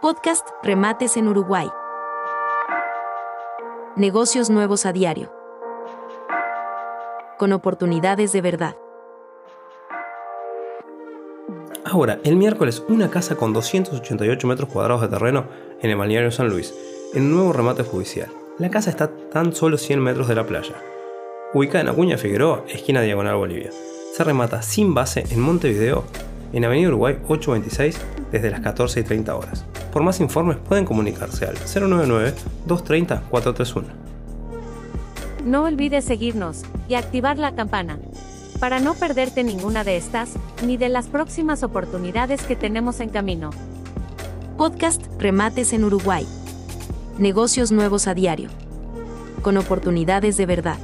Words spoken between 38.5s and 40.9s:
para no perderte ninguna de estas ni de